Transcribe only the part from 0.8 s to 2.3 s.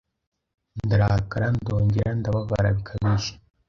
Ndarakara ndongera